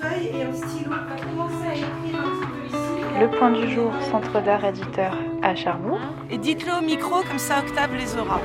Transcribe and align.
feuille 0.00 0.30
et 0.34 0.42
un 0.44 0.52
stylo. 0.52 0.90
On 0.90 1.14
va 1.14 1.20
commencer 1.20 1.66
à 1.68 1.74
écrire 1.74 2.20
un 2.20 2.30
petit 2.30 2.46
peu 2.46 2.66
ici. 2.66 3.20
Le 3.20 3.30
point 3.38 3.50
du 3.50 3.70
jour, 3.70 3.92
Centre 4.10 4.42
d'art 4.42 4.64
éditeur 4.64 5.16
à 5.42 5.54
Charbourg. 5.54 6.00
Et 6.30 6.38
dites-le 6.38 6.72
au 6.78 6.82
micro, 6.82 7.22
comme 7.28 7.38
ça 7.38 7.60
Octave 7.60 7.94
les 7.94 8.16
aura. 8.16 8.40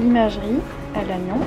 L'imagerie 0.00 0.60
à 0.94 1.04
Lannion. 1.04 1.40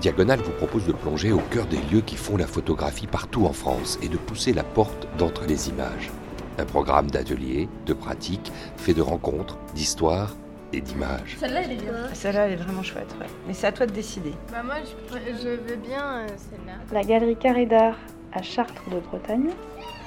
Diagonale 0.00 0.40
vous 0.40 0.52
propose 0.52 0.86
de 0.86 0.92
plonger 0.92 1.32
au 1.32 1.40
cœur 1.50 1.66
des 1.66 1.78
lieux 1.92 2.00
qui 2.00 2.16
font 2.16 2.36
la 2.36 2.46
photographie 2.46 3.06
partout 3.06 3.46
en 3.46 3.52
France 3.52 3.98
et 4.02 4.08
de 4.08 4.16
pousser 4.16 4.52
la 4.52 4.64
porte 4.64 5.06
d'entre 5.18 5.44
les 5.46 5.68
images. 5.68 6.10
Un 6.58 6.64
programme 6.64 7.10
d'ateliers, 7.10 7.68
de 7.86 7.92
pratiques, 7.92 8.52
fait 8.76 8.94
de 8.94 9.00
rencontres, 9.00 9.58
d'histoires 9.74 10.34
et 10.72 10.80
d'images. 10.80 11.36
Celle-là, 11.38 11.62
elle 11.62 11.72
est 11.72 11.82
bien. 11.82 11.92
Celle-là, 12.14 12.46
elle 12.46 12.52
est 12.52 12.62
vraiment 12.62 12.82
chouette, 12.82 13.14
ouais. 13.20 13.26
Mais 13.46 13.54
c'est 13.54 13.66
à 13.66 13.72
toi 13.72 13.86
de 13.86 13.92
décider. 13.92 14.32
Bah 14.50 14.62
moi, 14.62 14.76
je, 14.84 15.42
je 15.42 15.48
veux 15.48 15.76
bien 15.76 16.20
euh, 16.20 16.26
celle-là. 16.28 16.74
La 16.92 17.02
galerie 17.02 17.36
Carré 17.36 17.66
d'Art 17.66 17.96
à 18.32 18.42
Chartres 18.42 18.88
de 18.90 19.00
Bretagne. 19.00 19.50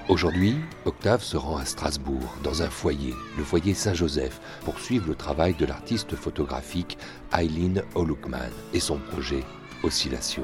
Aujourd'hui, 0.08 0.58
Octave 0.86 1.23
se 1.23 1.36
rend 1.36 1.58
à 1.58 1.66
Strasbourg, 1.66 2.36
dans 2.44 2.62
un 2.62 2.70
foyer, 2.70 3.13
le 3.38 3.44
foyer 3.44 3.73
Saint-Joseph, 3.73 4.39
pour 4.63 4.80
suivre 4.80 5.08
le 5.08 5.16
travail 5.16 5.55
de 5.55 5.66
l'artiste 5.66 6.16
photographique 6.16 6.97
Eileen 7.36 7.81
Holukman 7.95 8.52
et 8.73 8.80
son 8.80 8.97
projet 9.00 9.44
Oscillation. 9.84 10.44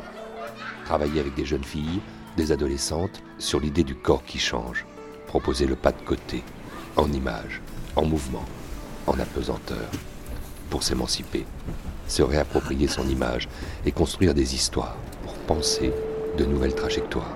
Travailler 0.86 1.20
avec 1.20 1.36
des 1.36 1.46
jeunes 1.46 1.64
filles, 1.64 2.02
des 2.38 2.52
adolescentes, 2.52 3.22
sur 3.38 3.60
l'idée 3.60 3.84
du 3.84 3.96
corps 3.96 4.24
qui 4.26 4.40
change. 4.40 4.86
Proposer 5.28 5.68
le 5.68 5.76
pas 5.76 5.92
de 5.92 6.02
côté, 6.02 6.44
en 6.96 7.12
image, 7.12 7.62
en 7.96 8.06
mouvement, 8.06 8.46
en 9.06 9.20
apesanteur. 9.20 9.90
Pour 10.72 10.84
s'émanciper, 10.84 11.46
se 12.08 12.24
réapproprier 12.24 12.88
son 12.88 13.06
image 13.08 13.50
et 13.86 13.92
construire 13.92 14.34
des 14.34 14.56
histoires 14.56 14.96
pour 15.22 15.34
penser 15.34 15.94
de 16.38 16.46
nouvelles 16.46 16.74
trajectoires. 16.74 17.36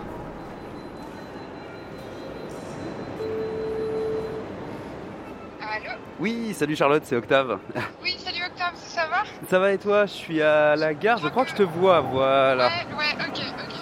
Allô? 5.62 5.92
Oui, 6.18 6.54
salut 6.54 6.78
Charlotte, 6.78 7.04
c'est 7.06 7.18
Octave. 7.18 7.60
Oui, 8.02 8.16
salut 8.18 8.42
Octave, 8.48 8.74
ça 8.78 9.06
va? 9.08 9.24
Ça 9.50 9.60
va 9.60 9.74
et 9.74 9.78
toi? 9.80 10.06
Je 10.06 10.14
suis 10.14 10.42
à 10.42 10.78
la 10.78 10.94
gare, 10.94 11.18
je 11.18 11.28
crois 11.28 11.44
que 11.44 11.52
je 11.52 11.56
te 11.56 11.64
vois, 11.64 12.00
voilà. 12.00 12.68
Ouais, 12.68 12.96
ouais, 12.98 13.26
ok, 13.28 13.42
ok. 13.68 13.76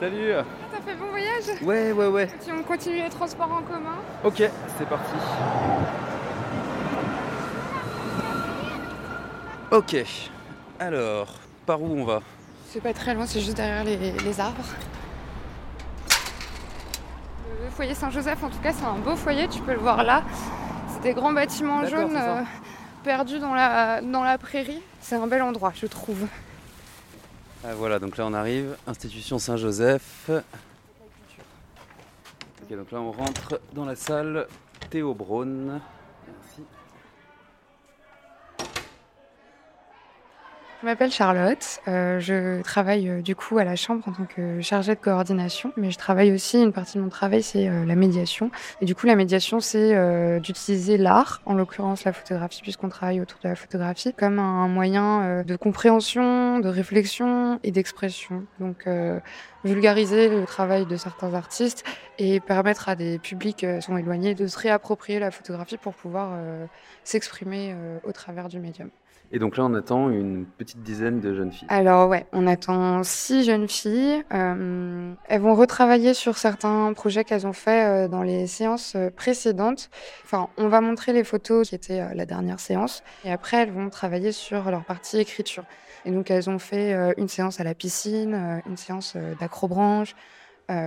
Salut 0.00 0.32
T'as 0.72 0.80
fait 0.80 0.96
bon 0.96 1.10
voyage? 1.10 1.62
Ouais, 1.62 1.92
ouais, 1.92 2.06
ouais. 2.06 2.28
Si 2.40 2.50
on 2.50 2.62
continue 2.62 3.02
les 3.02 3.10
transports 3.10 3.52
en 3.52 3.60
commun? 3.60 3.98
Ok, 4.24 4.42
c'est 4.78 4.88
parti. 4.88 5.12
Ok, 9.72 9.96
alors, 10.78 11.32
par 11.64 11.80
où 11.80 11.86
on 11.86 12.04
va 12.04 12.20
C'est 12.68 12.82
pas 12.82 12.92
très 12.92 13.14
loin, 13.14 13.24
c'est 13.24 13.40
juste 13.40 13.56
derrière 13.56 13.84
les, 13.84 14.12
les 14.12 14.38
arbres. 14.38 14.62
Le 17.64 17.70
foyer 17.70 17.94
Saint-Joseph, 17.94 18.44
en 18.44 18.50
tout 18.50 18.58
cas, 18.62 18.74
c'est 18.74 18.84
un 18.84 18.98
beau 18.98 19.16
foyer, 19.16 19.48
tu 19.48 19.62
peux 19.62 19.72
le 19.72 19.78
voir 19.78 20.04
là. 20.04 20.24
C'est 20.92 21.00
des 21.02 21.14
grands 21.14 21.32
bâtiments 21.32 21.86
jaunes 21.86 22.14
euh, 22.14 22.42
perdus 23.02 23.38
dans 23.38 23.54
la, 23.54 24.02
dans 24.02 24.22
la 24.22 24.36
prairie. 24.36 24.82
C'est 25.00 25.16
un 25.16 25.26
bel 25.26 25.40
endroit, 25.40 25.72
je 25.74 25.86
trouve. 25.86 26.26
Ah, 27.64 27.68
Voilà, 27.74 27.98
donc 27.98 28.18
là 28.18 28.26
on 28.26 28.34
arrive, 28.34 28.76
institution 28.86 29.38
Saint-Joseph. 29.38 30.28
Ok, 30.28 30.42
donc 32.76 32.92
là 32.92 33.00
on 33.00 33.10
rentre 33.10 33.58
dans 33.72 33.86
la 33.86 33.96
salle 33.96 34.46
Théo 34.90 35.14
Je 40.82 40.86
m'appelle 40.88 41.12
Charlotte, 41.12 41.80
euh, 41.86 42.18
je 42.18 42.60
travaille 42.62 43.08
euh, 43.08 43.22
du 43.22 43.36
coup 43.36 43.58
à 43.58 43.62
la 43.62 43.76
chambre 43.76 44.02
en 44.08 44.12
tant 44.12 44.24
que 44.24 44.60
chargée 44.60 44.96
de 44.96 45.00
coordination, 45.00 45.72
mais 45.76 45.92
je 45.92 45.96
travaille 45.96 46.32
aussi, 46.32 46.60
une 46.60 46.72
partie 46.72 46.98
de 46.98 47.04
mon 47.04 47.08
travail 47.08 47.40
c'est 47.44 47.68
euh, 47.68 47.84
la 47.84 47.94
médiation. 47.94 48.50
Et 48.80 48.84
du 48.84 48.96
coup 48.96 49.06
la 49.06 49.14
médiation 49.14 49.60
c'est 49.60 49.94
euh, 49.94 50.40
d'utiliser 50.40 50.96
l'art, 50.98 51.40
en 51.46 51.54
l'occurrence 51.54 52.02
la 52.02 52.12
photographie 52.12 52.62
puisqu'on 52.62 52.88
travaille 52.88 53.20
autour 53.20 53.38
de 53.44 53.48
la 53.48 53.54
photographie, 53.54 54.12
comme 54.12 54.40
un 54.40 54.66
moyen 54.66 55.22
euh, 55.22 55.44
de 55.44 55.54
compréhension, 55.54 56.58
de 56.58 56.68
réflexion 56.68 57.60
et 57.62 57.70
d'expression. 57.70 58.42
Donc 58.58 58.88
vulgariser 59.62 60.28
le 60.30 60.44
travail 60.46 60.84
de 60.84 60.96
certains 60.96 61.32
artistes 61.34 61.84
et 62.18 62.40
permettre 62.40 62.88
à 62.88 62.96
des 62.96 63.20
publics 63.20 63.64
sont 63.80 63.96
éloignés 63.96 64.34
de 64.34 64.48
se 64.48 64.58
réapproprier 64.58 65.20
la 65.20 65.30
photographie 65.30 65.76
pour 65.76 65.94
pouvoir 65.94 66.36
s'exprimer 67.04 67.76
au 68.02 68.10
travers 68.10 68.48
du 68.48 68.58
médium. 68.58 68.90
Et 69.30 69.38
donc 69.38 69.56
là 69.56 69.64
on 69.64 69.74
attend 69.74 70.10
une 70.10 70.44
petite 70.44 70.82
dizaine 70.82 71.20
de 71.20 71.34
jeunes 71.34 71.52
filles. 71.52 71.68
Alors 71.70 72.08
ouais, 72.08 72.26
on 72.32 72.46
attend 72.46 73.02
six 73.02 73.44
jeunes 73.44 73.68
filles. 73.68 74.22
Euh, 74.32 75.14
elles 75.28 75.40
vont 75.40 75.54
retravailler 75.54 76.12
sur 76.12 76.36
certains 76.36 76.92
projets 76.92 77.24
qu'elles 77.24 77.46
ont 77.46 77.54
fait 77.54 77.86
euh, 77.86 78.08
dans 78.08 78.22
les 78.22 78.46
séances 78.46 78.94
euh, 78.94 79.10
précédentes. 79.10 79.88
Enfin, 80.24 80.48
on 80.58 80.68
va 80.68 80.80
montrer 80.80 81.12
les 81.14 81.24
photos 81.24 81.68
qui 81.68 81.74
étaient 81.74 82.14
la 82.14 82.26
dernière 82.26 82.60
séance, 82.60 83.02
et 83.24 83.32
après 83.32 83.58
elles 83.58 83.72
vont 83.72 83.88
travailler 83.88 84.32
sur 84.32 84.70
leur 84.70 84.84
partie 84.84 85.18
écriture. 85.18 85.64
Et 86.04 86.10
donc 86.10 86.30
elles 86.30 86.50
ont 86.50 86.58
fait 86.58 87.14
une 87.16 87.28
séance 87.28 87.60
à 87.60 87.64
la 87.64 87.74
piscine, 87.74 88.60
une 88.66 88.76
séance 88.76 89.16
d'acrobranche, 89.38 90.16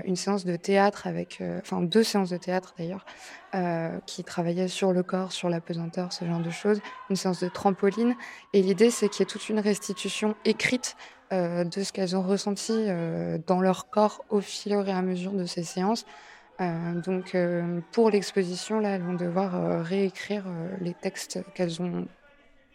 une 0.06 0.16
séance 0.16 0.46
de 0.46 0.56
théâtre 0.56 1.07
avec, 1.07 1.40
euh, 1.41 1.59
enfin 1.62 1.81
deux 1.81 2.03
séances 2.03 2.29
de 2.29 2.38
théâtre 2.38 2.73
d'ailleurs, 2.78 3.06
euh, 3.53 4.00
qui 4.06 4.23
travaillaient 4.23 4.68
sur 4.68 4.91
le 4.91 5.03
corps, 5.03 5.31
sur 5.31 5.50
la 5.50 5.62
pesanteur, 5.62 6.12
ce 6.13 6.25
genre 6.25 6.40
de 6.40 6.50
choses. 6.50 6.81
Une 7.09 7.16
séance 7.16 7.41
de 7.41 7.50
trampoline. 7.50 8.16
Et 8.53 8.62
l'idée, 8.62 8.90
c'est 8.90 9.09
qu'il 9.09 9.22
y 9.22 9.24
ait 9.24 9.31
toute 9.31 9.50
une 9.50 9.59
restitution 9.59 10.35
écrite 10.45 10.95
euh, 11.34 11.63
de 11.63 11.84
ce 11.84 11.91
qu'elles 11.91 12.16
ont 12.16 12.22
ressenti 12.22 12.74
euh, 12.74 13.38
dans 13.47 13.62
leur 13.62 13.90
corps 13.90 14.24
au 14.29 14.41
fil 14.41 14.74
et 14.74 14.91
à 14.91 15.01
mesure 15.01 15.34
de 15.34 15.45
ces 15.45 15.63
séances. 15.63 16.06
Euh, 16.62 17.01
donc, 17.01 17.35
euh, 17.35 17.81
pour 17.91 18.09
l'exposition, 18.09 18.79
là, 18.79 18.90
elles 18.95 19.03
vont 19.03 19.13
devoir 19.13 19.56
euh, 19.56 19.81
réécrire 19.81 20.45
euh, 20.47 20.69
les 20.79 20.94
textes 20.94 21.40
qu'elles 21.53 21.81
ont 21.81 22.07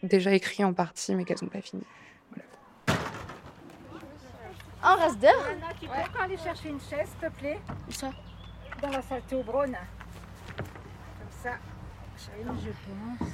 déjà 0.03 0.33
écrits 0.33 0.65
en 0.65 0.73
partie, 0.73 1.15
mais 1.15 1.25
qu'elles 1.25 1.39
n'ont 1.43 1.49
pas 1.49 1.63
fini. 1.63 1.83
On 4.83 4.97
reste 4.97 5.19
dehors 5.19 5.45
Tu 5.81 5.87
peux 5.87 5.93
encore 5.93 6.23
aller 6.23 6.37
chercher 6.37 6.69
une 6.71 6.81
chaise, 6.81 7.09
s'il 7.09 7.29
te 7.29 7.35
plaît 7.39 7.59
Ça? 7.91 8.11
Dans 8.83 8.89
la 8.89 9.03
salle 9.03 9.23
Théobrone. 9.29 9.77
Comme 10.57 11.43
ça, 11.43 11.51
je 12.17 12.71
pense. 12.71 13.29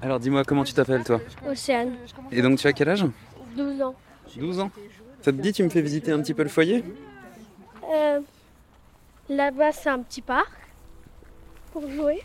Alors 0.00 0.20
dis-moi 0.20 0.44
comment 0.44 0.62
tu 0.64 0.72
t'appelles 0.72 1.02
toi? 1.04 1.20
Océane, 1.46 1.96
Et 2.30 2.40
donc 2.42 2.58
tu 2.58 2.66
as 2.66 2.72
quel 2.72 2.88
âge? 2.90 3.04
12 3.56 3.82
ans. 3.82 3.94
12 4.36 4.60
ans 4.60 4.70
Ça 5.22 5.32
te 5.32 5.36
dit 5.38 5.52
tu 5.52 5.62
me 5.64 5.68
fais 5.68 5.82
visiter 5.82 6.12
un 6.12 6.20
petit 6.20 6.34
peu 6.34 6.42
le 6.44 6.48
foyer? 6.48 6.84
Euh, 7.92 8.20
Là-bas, 9.28 9.72
c'est 9.72 9.88
un 9.88 10.00
petit 10.00 10.20
parc 10.20 10.52
pour 11.72 11.90
jouer. 11.90 12.22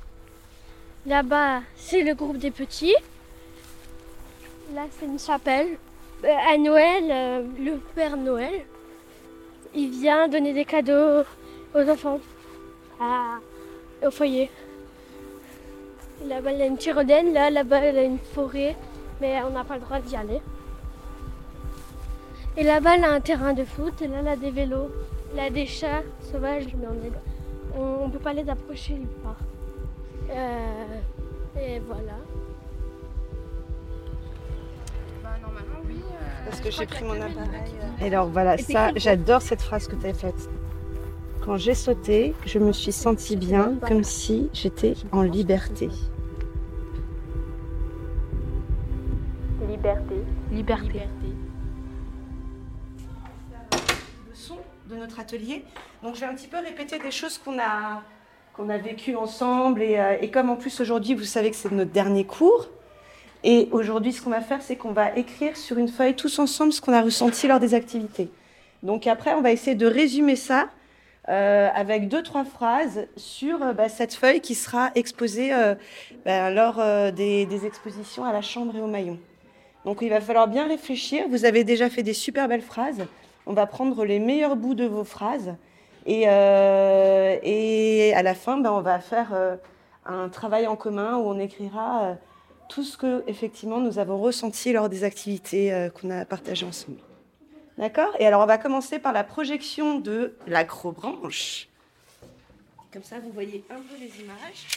Là-bas, 1.05 1.61
c'est 1.77 2.03
le 2.03 2.13
groupe 2.13 2.37
des 2.37 2.51
petits. 2.51 2.95
Là, 4.73 4.85
c'est 4.91 5.05
une 5.05 5.17
chapelle. 5.17 5.77
Euh, 6.23 6.27
à 6.27 6.57
Noël, 6.57 7.03
euh, 7.09 7.43
le 7.57 7.77
Père 7.95 8.17
Noël, 8.17 8.65
il 9.73 9.89
vient 9.91 10.27
donner 10.27 10.53
des 10.53 10.65
cadeaux 10.65 11.23
aux 11.73 11.89
enfants 11.89 12.19
au 14.05 14.11
foyer. 14.11 14.49
Là-bas, 16.25 16.51
il 16.51 16.59
y 16.59 16.61
a 16.61 16.65
une 16.65 16.77
tyrolienne. 16.77 17.33
Là, 17.33 17.49
là-bas, 17.49 17.89
il 17.89 17.95
y 17.95 17.99
a 17.99 18.03
une 18.03 18.19
forêt, 18.19 18.75
mais 19.21 19.41
on 19.43 19.51
n'a 19.51 19.63
pas 19.63 19.75
le 19.75 19.81
droit 19.81 19.99
d'y 19.99 20.15
aller. 20.17 20.41
Et 22.57 22.63
là-bas, 22.63 22.97
il 22.97 23.01
y 23.01 23.05
a 23.05 23.11
un 23.13 23.21
terrain 23.21 23.53
de 23.53 23.63
foot. 23.63 24.01
Et 24.01 24.07
là, 24.07 24.17
il 24.21 24.25
y 24.25 24.29
a 24.29 24.35
des 24.35 24.51
vélos. 24.51 24.91
Il 25.31 25.37
y 25.37 25.45
a 25.45 25.49
des 25.49 25.65
chats 25.65 26.03
sauvages, 26.31 26.67
mais 26.75 26.87
on 27.77 28.07
ne 28.07 28.11
peut 28.11 28.19
pas 28.19 28.33
les 28.33 28.49
approcher 28.49 28.93
nulle 28.95 29.07
part. 29.23 29.37
Euh, 30.31 31.59
et 31.61 31.79
voilà. 31.79 32.17
Parce 36.49 36.61
que 36.61 36.71
j'ai 36.71 36.85
pris 36.87 37.03
mon 37.03 37.13
appareil. 37.13 37.71
Et 38.01 38.07
alors 38.07 38.27
voilà, 38.27 38.57
ça, 38.57 38.91
j'adore 38.95 39.41
cette 39.41 39.61
phrase 39.61 39.87
que 39.87 39.95
tu 39.95 40.07
as 40.07 40.13
faite. 40.15 40.49
Quand 41.45 41.57
j'ai 41.57 41.75
sauté, 41.75 42.33
je 42.45 42.57
me 42.57 42.71
suis 42.71 42.91
sentie 42.91 43.37
bien, 43.37 43.75
comme 43.87 44.03
si 44.03 44.49
j'étais 44.51 44.95
en 45.11 45.21
liberté. 45.21 45.89
Liberté. 49.69 50.15
Liberté. 50.51 51.01
leçon 54.31 54.57
de 54.89 54.95
notre 54.95 55.19
atelier. 55.19 55.63
Donc 56.01 56.15
je 56.15 56.21
vais 56.21 56.25
un 56.25 56.33
petit 56.33 56.47
peu 56.47 56.57
répéter 56.57 56.97
des 56.97 57.11
choses 57.11 57.37
qu'on 57.37 57.59
a, 57.59 58.01
qu'on 58.53 58.69
a 58.69 58.77
vécues 58.79 59.15
ensemble. 59.15 59.83
Et, 59.83 59.99
euh, 59.99 60.17
et 60.19 60.31
comme 60.31 60.49
en 60.49 60.55
plus 60.55 60.81
aujourd'hui, 60.81 61.13
vous 61.13 61.23
savez 61.25 61.51
que 61.51 61.55
c'est 61.55 61.71
notre 61.71 61.91
dernier 61.91 62.25
cours. 62.25 62.67
Et 63.43 63.69
aujourd'hui, 63.71 64.11
ce 64.11 64.21
qu'on 64.21 64.29
va 64.29 64.41
faire, 64.41 64.61
c'est 64.61 64.75
qu'on 64.75 64.91
va 64.91 65.15
écrire 65.15 65.55
sur 65.55 65.77
une 65.77 65.87
feuille 65.87 66.15
tous 66.15 66.39
ensemble 66.39 66.73
ce 66.73 66.81
qu'on 66.81 66.93
a 66.93 67.01
ressenti 67.01 67.47
lors 67.47 67.59
des 67.59 67.73
activités. 67.73 68.29
Donc 68.83 69.07
après, 69.07 69.33
on 69.33 69.41
va 69.41 69.51
essayer 69.51 69.75
de 69.75 69.87
résumer 69.87 70.35
ça 70.35 70.67
euh, 71.29 71.69
avec 71.75 72.07
deux, 72.07 72.23
trois 72.23 72.43
phrases 72.43 73.07
sur 73.15 73.61
euh, 73.61 73.73
bah, 73.73 73.87
cette 73.87 74.15
feuille 74.15 74.41
qui 74.41 74.55
sera 74.55 74.89
exposée 74.95 75.53
euh, 75.53 75.75
bah, 76.25 76.49
lors 76.49 76.81
des, 77.11 77.65
expositions 77.65 78.25
à 78.25 78.33
la 78.33 78.41
Chambre 78.41 78.75
et 78.75 78.81
au 78.81 78.87
Maillon. 78.87 79.19
Donc 79.85 79.99
il 80.01 80.09
va 80.09 80.21
falloir 80.21 80.47
bien 80.47 80.67
réfléchir. 80.67 81.25
Vous 81.29 81.45
avez 81.45 81.63
déjà 81.63 81.89
fait 81.89 82.03
des 82.03 82.13
super 82.13 82.47
belles 82.47 82.61
phrases. 82.61 83.05
On 83.45 83.53
va 83.53 83.67
prendre 83.67 84.05
les 84.05 84.19
meilleurs 84.19 84.55
bouts 84.55 84.75
de 84.75 84.85
vos 84.85 85.03
phrases. 85.03 85.55
Et, 86.05 86.27
à 86.27 88.23
la 88.23 88.33
fin, 88.33 88.57
ben, 88.57 88.71
on 88.71 88.81
va 88.81 88.99
faire 88.99 89.57
un 90.05 90.29
travail 90.29 90.65
en 90.67 90.75
commun 90.75 91.17
où 91.17 91.27
on 91.27 91.37
écrira 91.39 92.15
tout 92.69 92.83
ce 92.83 92.97
que 92.97 93.23
effectivement 93.27 93.79
nous 93.79 93.99
avons 93.99 94.17
ressenti 94.19 94.71
lors 94.71 94.87
des 94.87 95.03
activités 95.03 95.73
euh, 95.73 95.89
qu'on 95.89 96.09
a 96.11 96.23
partagées 96.23 96.65
ensemble. 96.65 96.99
D'accord? 97.77 98.15
Et 98.19 98.25
alors 98.27 98.41
on 98.41 98.45
va 98.45 98.57
commencer 98.57 98.99
par 98.99 99.11
la 99.11 99.23
projection 99.23 99.99
de 99.99 100.35
l'acrobranche. 100.47 101.67
Comme 102.93 103.03
ça, 103.03 103.19
vous 103.19 103.31
voyez 103.31 103.63
un 103.69 103.75
peu 103.75 103.95
les 103.99 104.11
images. 104.21 104.67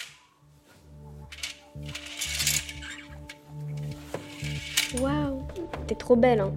Waouh, 5.01 5.43
t'es 5.87 5.95
trop 5.95 6.17
belle. 6.17 6.41
Hein. 6.41 6.53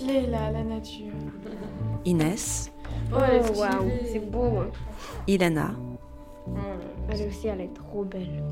Léla, 0.00 0.52
la 0.52 0.62
nature. 0.62 1.12
Inès, 2.04 2.70
Oh, 3.12 3.16
waouh, 3.58 3.90
c'est 4.12 4.20
beau. 4.30 4.58
Hein. 4.58 4.70
Ilana, 5.26 5.74
Elle 7.08 7.26
aussi, 7.28 7.48
elle 7.48 7.60
est 7.60 7.74
trop 7.74 8.04
belle. 8.04 8.42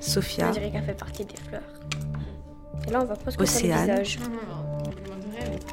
Sophia, 0.00 0.48
On 0.48 0.52
dirait 0.52 0.70
qu'elle 0.70 0.84
fait 0.84 0.98
partie 0.98 1.24
des 1.24 1.36
fleurs. 1.36 1.62
Et 2.86 2.90
là, 2.90 3.00
on 3.02 3.06
va 3.06 3.16
presque 3.16 3.46
sur 3.46 3.66
le 3.66 3.72
Océane. 3.72 3.80
visage. 3.82 4.18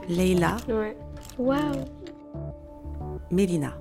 Leila, 0.07 0.57
Ouais. 0.67 0.95
Waouh. 1.37 1.85
Mélina. 3.31 3.77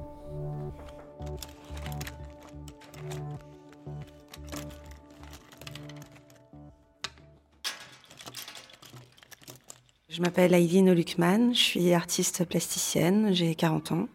Je 10.08 10.20
m'appelle 10.22 10.54
Aileen 10.54 10.88
Olukman, 10.90 11.52
je 11.54 11.58
suis 11.60 11.92
artiste 11.94 12.44
plasticienne, 12.44 13.32
j'ai 13.32 13.54
40 13.54 13.92
ans 13.92 14.08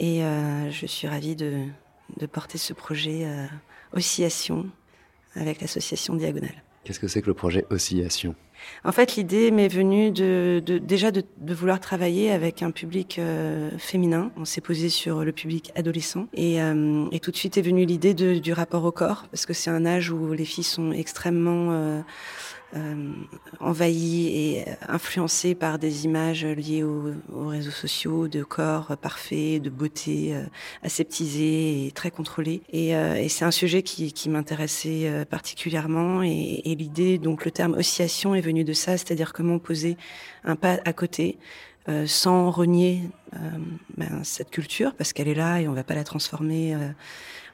et 0.00 0.24
euh, 0.24 0.70
je 0.70 0.86
suis 0.86 1.06
ravie 1.06 1.36
de, 1.36 1.66
de 2.18 2.26
porter 2.26 2.58
ce 2.58 2.72
projet 2.72 3.22
euh, 3.24 3.46
Oscillation 3.92 4.66
avec 5.34 5.60
l'association 5.60 6.14
Diagonale. 6.14 6.62
Qu'est-ce 6.84 7.00
que 7.00 7.08
c'est 7.08 7.22
que 7.22 7.28
le 7.28 7.34
projet 7.34 7.64
Oscillation? 7.70 8.34
En 8.84 8.92
fait, 8.92 9.16
l'idée 9.16 9.50
m'est 9.50 9.68
venue 9.68 10.10
de, 10.10 10.62
de- 10.64 10.78
déjà 10.78 11.10
de, 11.10 11.22
de 11.38 11.54
vouloir 11.54 11.80
travailler 11.80 12.30
avec 12.30 12.62
un 12.62 12.70
public 12.70 13.18
euh, 13.18 13.70
féminin. 13.78 14.30
On 14.36 14.44
s'est 14.44 14.60
posé 14.60 14.88
sur 14.88 15.24
le 15.24 15.32
public 15.32 15.72
adolescent 15.74 16.28
et, 16.34 16.62
euh, 16.62 17.06
et 17.10 17.20
tout 17.20 17.30
de 17.30 17.36
suite 17.36 17.56
est 17.58 17.62
venue 17.62 17.84
l'idée 17.84 18.14
du 18.14 18.52
rapport 18.52 18.84
au 18.84 18.92
corps 18.92 19.26
parce 19.30 19.44
que 19.44 19.52
c'est 19.54 19.70
un 19.70 19.84
âge 19.86 20.10
où 20.10 20.32
les 20.32 20.44
filles 20.44 20.64
sont 20.64 20.92
extrêmement 20.92 22.02
euh, 22.74 23.12
et 23.82 24.64
influencées 24.88 25.54
par 25.54 25.78
des 25.78 26.04
images 26.04 26.44
liées 26.44 26.82
aux, 26.82 27.12
aux 27.32 27.46
réseaux 27.46 27.70
sociaux 27.70 28.28
de 28.28 28.42
corps 28.42 28.96
parfaits, 29.00 29.62
de 29.62 29.70
beauté 29.70 30.34
euh, 30.34 30.44
aseptisée 30.82 31.86
et 31.86 31.92
très 31.92 32.10
contrôlée. 32.10 32.62
Et, 32.72 32.94
euh, 32.94 33.14
et 33.14 33.28
c'est 33.28 33.44
un 33.44 33.50
sujet 33.50 33.82
qui, 33.82 34.12
m'intéressait 34.28 35.02
euh, 35.04 35.24
particulièrement. 35.24 36.22
Et, 36.22 36.74
l'idée, 36.78 37.18
donc 37.18 37.44
le 37.44 37.50
terme 37.50 37.74
oscillation 37.74 38.34
est 38.34 38.40
venu 38.40 38.64
de 38.64 38.72
ça, 38.72 38.96
c'est-à-dire 38.96 39.32
comment 39.32 39.58
poser 39.58 39.96
un 40.44 40.56
pas 40.56 40.78
à 40.84 40.92
côté. 40.92 41.38
sans 42.06 42.50
renier 42.50 43.02
ben, 43.98 44.24
cette 44.24 44.50
culture 44.50 44.94
parce 44.94 45.12
qu'elle 45.12 45.28
est 45.28 45.34
là 45.34 45.60
et 45.60 45.68
on 45.68 45.74
va 45.74 45.84
pas 45.84 45.94
la 45.94 46.04
transformer 46.04 46.74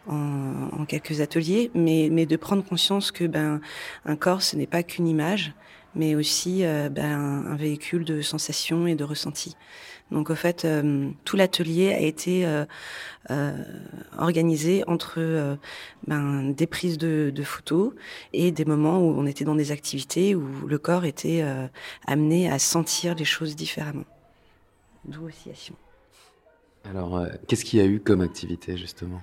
en, 0.06 0.85
quelques 0.87 1.20
ateliers, 1.20 1.70
mais, 1.75 2.08
de 2.26 2.37
prendre 2.37 2.64
conscience 2.64 3.12
que 3.12 3.25
ben 3.25 3.61
un 4.05 4.17
corps 4.17 4.43
ce 4.43 4.56
n'est 4.56 4.67
pas 4.67 4.82
qu'une 4.82 5.06
image, 5.06 5.55
mais 5.94 6.14
aussi 6.14 6.64
euh, 6.64 6.88
ben, 6.88 7.47
un 7.47 7.56
véhicule 7.56 8.05
de 8.05 8.23
sensations 8.23 8.87
et 8.87 8.94
de 8.94 9.05
ressentis. 9.05 9.56
Donc 10.11 10.31
au 10.31 10.35
fait, 10.35 10.64
euh, 10.64 11.11
tout 11.25 11.37
l'atelier 11.37 11.93
a 11.93 12.00
été 12.00 12.44
euh, 12.44 13.64
organisé 14.19 14.82
entre 14.88 15.58
ben, 16.06 16.50
des 16.50 16.67
prises 16.67 16.99
de, 16.99 17.32
photos 17.44 17.93
et 18.32 18.50
des 18.50 18.64
moments 18.64 18.99
où 18.99 19.14
on 19.17 19.26
était 19.26 19.44
dans 19.44 19.55
des 19.55 19.70
activités 19.70 20.35
où 20.35 20.67
le 20.67 20.79
corps 20.79 21.05
était 21.05 21.44
amené 22.06 22.50
à 22.50 22.58
sentir 22.58 23.14
les 23.14 23.25
choses 23.25 23.55
différemment. 23.55 24.05
D'où 25.05 25.26
oscillation. 25.26 25.76
Alors, 26.85 27.25
qu'est-ce 27.46 27.64
qu'il 27.64 27.79
y 27.79 27.82
a 27.82 27.87
eu 27.87 28.00
comme 28.00 28.20
activité 28.20 28.76
justement? 28.76 29.20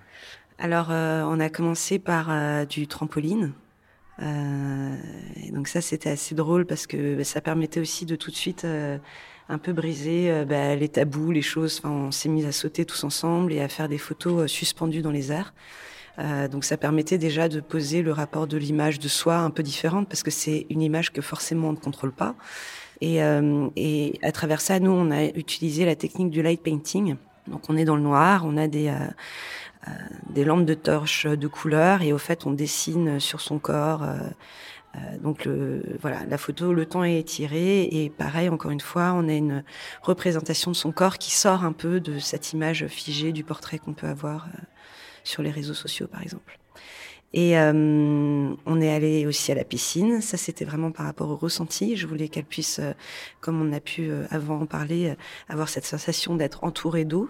Alors, 0.59 0.87
euh, 0.89 1.23
on 1.27 1.39
a 1.39 1.49
commencé 1.49 1.99
par 1.99 2.27
euh, 2.31 2.65
du 2.65 2.87
trampoline. 2.87 3.53
Euh, 4.19 4.95
et 5.35 5.51
donc 5.51 5.67
ça, 5.67 5.81
c'était 5.81 6.09
assez 6.09 6.33
drôle 6.33 6.65
parce 6.65 6.87
que 6.87 7.15
bah, 7.15 7.23
ça 7.23 7.41
permettait 7.41 7.79
aussi 7.79 8.05
de 8.07 8.15
tout 8.15 8.31
de 8.31 8.35
suite 8.35 8.65
euh, 8.65 8.97
un 9.49 9.59
peu 9.59 9.71
briser 9.71 10.31
euh, 10.31 10.45
bah, 10.45 10.75
les 10.75 10.89
tabous, 10.89 11.31
les 11.31 11.43
choses. 11.43 11.79
Enfin, 11.79 11.91
on 11.91 12.11
s'est 12.11 12.29
mis 12.29 12.43
à 12.45 12.51
sauter 12.51 12.85
tous 12.85 13.03
ensemble 13.03 13.53
et 13.53 13.61
à 13.61 13.67
faire 13.67 13.87
des 13.87 13.99
photos 13.99 14.43
euh, 14.43 14.47
suspendues 14.47 15.03
dans 15.03 15.11
les 15.11 15.31
airs. 15.31 15.53
Donc 16.51 16.65
ça 16.65 16.77
permettait 16.77 17.19
déjà 17.19 17.47
de 17.47 17.59
poser 17.59 18.01
le 18.01 18.11
rapport 18.11 18.47
de 18.47 18.57
l'image 18.57 18.97
de 18.97 19.07
soi 19.07 19.35
un 19.35 19.51
peu 19.51 19.61
différente 19.61 20.09
parce 20.09 20.23
que 20.23 20.31
c'est 20.31 20.65
une 20.71 20.81
image 20.81 21.13
que 21.13 21.21
forcément 21.21 21.69
on 21.69 21.73
ne 21.73 21.77
contrôle 21.77 22.11
pas. 22.11 22.33
Et, 23.01 23.19
et 23.75 24.19
à 24.23 24.31
travers 24.31 24.59
ça, 24.59 24.79
nous, 24.79 24.89
on 24.89 25.11
a 25.11 25.25
utilisé 25.25 25.85
la 25.85 25.95
technique 25.95 26.31
du 26.31 26.41
light 26.41 26.63
painting. 26.63 27.17
Donc 27.47 27.69
on 27.69 27.77
est 27.77 27.85
dans 27.85 27.95
le 27.95 28.01
noir, 28.01 28.43
on 28.45 28.57
a 28.57 28.67
des, 28.67 28.87
euh, 28.87 29.07
des 30.29 30.45
lampes 30.45 30.65
de 30.65 30.73
torche 30.73 31.25
de 31.25 31.47
couleur 31.47 32.01
et 32.01 32.13
au 32.13 32.17
fait 32.17 32.45
on 32.45 32.51
dessine 32.51 33.19
sur 33.19 33.41
son 33.41 33.59
corps. 33.59 34.03
euh, 34.03 34.17
euh, 34.95 35.17
donc 35.19 35.45
le, 35.45 35.83
voilà, 36.01 36.25
la 36.25 36.37
photo, 36.37 36.73
le 36.73 36.85
temps 36.85 37.03
est 37.03 37.19
étiré 37.19 37.83
et 37.83 38.09
pareil, 38.09 38.49
encore 38.49 38.71
une 38.71 38.79
fois, 38.79 39.13
on 39.15 39.27
a 39.27 39.33
une 39.33 39.63
représentation 40.01 40.71
de 40.71 40.75
son 40.75 40.91
corps 40.91 41.17
qui 41.17 41.31
sort 41.31 41.63
un 41.65 41.73
peu 41.73 41.99
de 41.99 42.19
cette 42.19 42.53
image 42.53 42.87
figée 42.87 43.31
du 43.31 43.43
portrait 43.43 43.79
qu'on 43.79 43.93
peut 43.93 44.07
avoir 44.07 44.47
euh, 44.47 44.61
sur 45.23 45.43
les 45.43 45.51
réseaux 45.51 45.73
sociaux, 45.73 46.07
par 46.07 46.21
exemple. 46.21 46.57
Et 47.33 47.57
euh, 47.57 48.53
on 48.65 48.81
est 48.81 48.91
allé 48.91 49.25
aussi 49.25 49.51
à 49.51 49.55
la 49.55 49.65
piscine. 49.65 50.21
Ça, 50.21 50.37
c'était 50.37 50.65
vraiment 50.65 50.91
par 50.91 51.05
rapport 51.05 51.29
au 51.29 51.35
ressenti. 51.35 51.97
Je 51.97 52.07
voulais 52.07 52.29
qu'elle 52.29 52.45
puisse, 52.45 52.79
euh, 52.79 52.93
comme 53.41 53.61
on 53.61 53.73
a 53.73 53.79
pu 53.79 54.09
euh, 54.09 54.25
avant 54.29 54.61
en 54.61 54.65
parler, 54.65 55.09
euh, 55.09 55.15
avoir 55.49 55.67
cette 55.67 55.85
sensation 55.85 56.35
d'être 56.35 56.63
entourée 56.63 57.05
d'eau. 57.05 57.29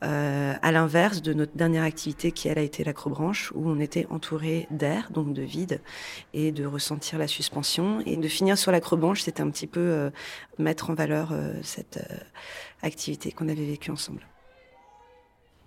À 0.00 0.70
l'inverse 0.70 1.22
de 1.22 1.32
notre 1.32 1.56
dernière 1.56 1.82
activité 1.82 2.30
qui, 2.30 2.46
elle, 2.46 2.60
a 2.60 2.62
été 2.62 2.84
l'acrobranche, 2.84 3.50
où 3.56 3.68
on 3.68 3.80
était 3.80 4.06
entouré 4.10 4.68
d'air, 4.70 5.10
donc 5.10 5.32
de 5.32 5.42
vide, 5.42 5.80
et 6.32 6.52
de 6.52 6.64
ressentir 6.64 7.18
la 7.18 7.26
suspension. 7.26 8.00
Et 8.06 8.16
de 8.16 8.28
finir 8.28 8.56
sur 8.56 8.70
l'acrobranche, 8.70 9.22
c'était 9.22 9.42
un 9.42 9.50
petit 9.50 9.66
peu 9.66 10.12
mettre 10.58 10.90
en 10.90 10.94
valeur 10.94 11.34
cette 11.62 11.98
activité 12.82 13.32
qu'on 13.32 13.48
avait 13.48 13.66
vécue 13.66 13.90
ensemble. 13.90 14.24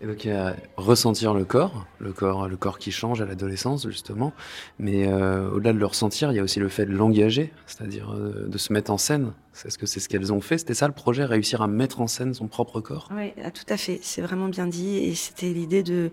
Et 0.03 0.07
donc, 0.07 0.25
il 0.25 0.29
y 0.29 0.33
a 0.33 0.55
ressentir 0.77 1.35
le 1.35 1.45
corps, 1.45 1.85
le 1.99 2.11
corps, 2.11 2.47
le 2.47 2.57
corps 2.57 2.79
qui 2.79 2.91
change 2.91 3.21
à 3.21 3.25
l'adolescence, 3.25 3.87
justement. 3.87 4.33
Mais 4.79 5.07
euh, 5.07 5.47
au-delà 5.51 5.73
de 5.73 5.77
le 5.77 5.85
ressentir, 5.85 6.31
il 6.31 6.37
y 6.37 6.39
a 6.39 6.43
aussi 6.43 6.59
le 6.59 6.69
fait 6.69 6.87
de 6.87 6.91
l'engager, 6.91 7.53
c'est-à-dire 7.67 8.11
euh, 8.11 8.47
de 8.47 8.57
se 8.57 8.73
mettre 8.73 8.89
en 8.89 8.97
scène. 8.97 9.33
Est-ce 9.63 9.77
que 9.77 9.85
c'est 9.85 9.99
ce 9.99 10.09
qu'elles 10.09 10.33
ont 10.33 10.41
fait? 10.41 10.57
C'était 10.57 10.73
ça 10.73 10.87
le 10.87 10.93
projet, 10.93 11.23
réussir 11.23 11.61
à 11.61 11.67
mettre 11.67 12.01
en 12.01 12.07
scène 12.07 12.33
son 12.33 12.47
propre 12.47 12.81
corps? 12.81 13.09
Oui, 13.15 13.31
tout 13.53 13.71
à 13.71 13.77
fait. 13.77 13.99
C'est 14.01 14.23
vraiment 14.23 14.47
bien 14.47 14.65
dit. 14.65 14.97
Et 14.97 15.13
c'était 15.13 15.53
l'idée 15.53 15.83
de, 15.83 16.09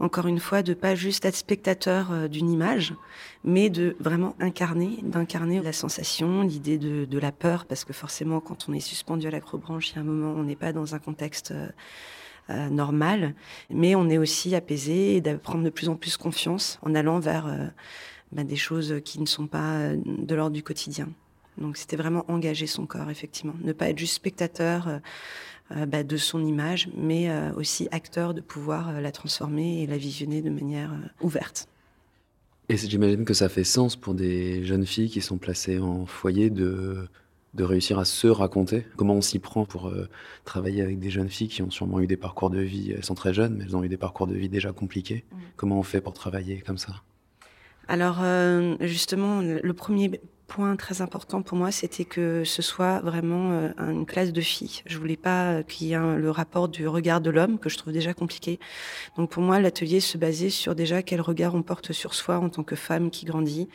encore 0.00 0.26
une 0.26 0.40
fois, 0.40 0.64
de 0.64 0.74
pas 0.74 0.96
juste 0.96 1.24
être 1.24 1.36
spectateur 1.36 2.10
euh, 2.10 2.26
d'une 2.26 2.50
image, 2.50 2.92
mais 3.44 3.70
de 3.70 3.94
vraiment 4.00 4.34
incarner, 4.40 4.98
d'incarner 5.04 5.62
la 5.62 5.72
sensation, 5.72 6.42
l'idée 6.42 6.78
de, 6.78 7.04
de 7.04 7.18
la 7.20 7.30
peur, 7.30 7.66
parce 7.66 7.84
que 7.84 7.92
forcément, 7.92 8.40
quand 8.40 8.68
on 8.68 8.72
est 8.72 8.80
suspendu 8.80 9.28
à 9.28 9.30
l'acrobranche, 9.30 9.92
il 9.92 9.94
y 9.94 9.98
a 9.98 10.00
un 10.00 10.04
moment, 10.04 10.34
on 10.36 10.42
n'est 10.42 10.56
pas 10.56 10.72
dans 10.72 10.96
un 10.96 10.98
contexte 10.98 11.54
euh, 12.50 12.58
euh, 12.58 12.70
normal, 12.70 13.34
mais 13.70 13.94
on 13.94 14.08
est 14.08 14.18
aussi 14.18 14.54
apaisé 14.54 15.16
et 15.16 15.20
de 15.20 15.36
prendre 15.36 15.64
de 15.64 15.70
plus 15.70 15.88
en 15.88 15.96
plus 15.96 16.16
confiance 16.16 16.78
en 16.82 16.94
allant 16.94 17.18
vers 17.18 17.46
euh, 17.46 17.66
bah, 18.32 18.44
des 18.44 18.56
choses 18.56 19.00
qui 19.04 19.20
ne 19.20 19.26
sont 19.26 19.46
pas 19.46 19.74
euh, 19.74 19.96
de 20.06 20.34
l'ordre 20.34 20.54
du 20.54 20.62
quotidien. 20.62 21.08
Donc 21.58 21.76
c'était 21.76 21.96
vraiment 21.96 22.24
engager 22.28 22.66
son 22.66 22.86
corps, 22.86 23.10
effectivement. 23.10 23.54
Ne 23.62 23.72
pas 23.72 23.90
être 23.90 23.98
juste 23.98 24.14
spectateur 24.14 25.00
euh, 25.72 25.86
bah, 25.86 26.04
de 26.04 26.16
son 26.16 26.44
image, 26.44 26.88
mais 26.96 27.28
aussi 27.56 27.88
acteur 27.90 28.32
de 28.32 28.40
pouvoir 28.40 29.00
la 29.00 29.10
transformer 29.10 29.82
et 29.82 29.86
la 29.86 29.98
visionner 29.98 30.40
de 30.40 30.50
manière 30.50 30.92
ouverte. 31.20 31.68
Et 32.68 32.76
j'imagine 32.76 33.24
que 33.24 33.34
ça 33.34 33.48
fait 33.48 33.64
sens 33.64 33.96
pour 33.96 34.14
des 34.14 34.64
jeunes 34.64 34.86
filles 34.86 35.10
qui 35.10 35.20
sont 35.20 35.36
placées 35.36 35.80
en 35.80 36.06
foyer 36.06 36.48
de, 36.48 37.08
de 37.58 37.64
réussir 37.64 37.98
à 37.98 38.04
se 38.04 38.28
raconter. 38.28 38.86
Comment 38.96 39.14
on 39.14 39.20
s'y 39.20 39.40
prend 39.40 39.66
pour 39.66 39.88
euh, 39.88 40.08
travailler 40.44 40.80
avec 40.80 40.98
des 40.98 41.10
jeunes 41.10 41.28
filles 41.28 41.48
qui 41.48 41.60
ont 41.60 41.70
sûrement 41.70 42.00
eu 42.00 42.06
des 42.06 42.16
parcours 42.16 42.50
de 42.50 42.60
vie, 42.60 42.92
elles 42.92 43.04
sont 43.04 43.14
très 43.16 43.34
jeunes, 43.34 43.56
mais 43.58 43.64
elles 43.64 43.76
ont 43.76 43.82
eu 43.82 43.88
des 43.88 43.96
parcours 43.96 44.26
de 44.26 44.34
vie 44.34 44.48
déjà 44.48 44.72
compliqués. 44.72 45.24
Comment 45.56 45.78
on 45.78 45.82
fait 45.82 46.00
pour 46.00 46.14
travailler 46.14 46.60
comme 46.60 46.78
ça? 46.78 47.02
Alors 47.88 48.18
euh, 48.22 48.76
justement, 48.80 49.40
le 49.42 49.72
premier 49.72 50.20
point 50.48 50.76
très 50.76 51.02
important 51.02 51.42
pour 51.42 51.56
moi, 51.56 51.70
c'était 51.70 52.06
que 52.06 52.42
ce 52.42 52.62
soit 52.62 53.00
vraiment 53.00 53.52
euh, 53.52 53.68
une 53.78 54.06
classe 54.06 54.32
de 54.32 54.40
filles. 54.40 54.80
Je 54.86 54.98
voulais 54.98 55.16
pas 55.16 55.62
qu'il 55.62 55.88
y 55.88 55.92
ait 55.92 56.16
le 56.16 56.30
rapport 56.30 56.68
du 56.68 56.88
regard 56.88 57.20
de 57.20 57.30
l'homme 57.30 57.58
que 57.58 57.68
je 57.68 57.76
trouve 57.76 57.92
déjà 57.92 58.14
compliqué. 58.14 58.58
Donc 59.16 59.30
pour 59.30 59.42
moi, 59.42 59.60
l'atelier 59.60 60.00
se 60.00 60.18
basait 60.18 60.50
sur 60.50 60.74
déjà 60.74 61.02
quel 61.02 61.20
regard 61.20 61.54
on 61.54 61.62
porte 61.62 61.92
sur 61.92 62.14
soi 62.14 62.38
en 62.38 62.48
tant 62.48 62.64
que 62.64 62.74
femme 62.74 63.10
qui 63.10 63.26
grandit. 63.26 63.68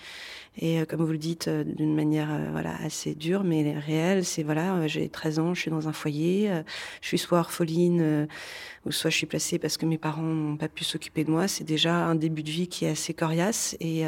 Et 0.57 0.81
euh, 0.81 0.85
comme 0.85 1.03
vous 1.03 1.11
le 1.11 1.17
dites, 1.19 1.47
euh, 1.47 1.63
d'une 1.63 1.95
manière 1.95 2.29
voilà 2.51 2.75
assez 2.83 3.13
dure 3.13 3.43
mais 3.43 3.77
réelle, 3.79 4.25
c'est 4.25 4.43
voilà, 4.43 4.87
j'ai 4.87 5.09
13 5.09 5.39
ans, 5.39 5.53
je 5.53 5.61
suis 5.61 5.71
dans 5.71 5.87
un 5.87 5.93
foyer, 5.93 6.51
je 7.01 7.07
suis 7.07 7.19
soit 7.19 7.39
orpheline 7.39 8.27
ou 8.85 8.91
soit 8.91 9.11
je 9.11 9.17
suis 9.17 9.27
placée 9.27 9.59
parce 9.59 9.77
que 9.77 9.85
mes 9.85 9.99
parents 9.99 10.23
n'ont 10.23 10.57
pas 10.57 10.69
pu 10.69 10.83
s'occuper 10.83 11.23
de 11.23 11.29
moi. 11.29 11.47
C'est 11.47 11.63
déjà 11.63 11.93
un 11.93 12.15
début 12.15 12.43
de 12.43 12.49
vie 12.49 12.67
qui 12.67 12.85
est 12.85 12.89
assez 12.89 13.13
coriace 13.13 13.77
et 13.79 14.05